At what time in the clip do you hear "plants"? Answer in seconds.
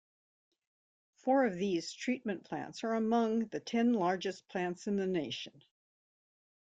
2.43-2.83, 4.47-4.87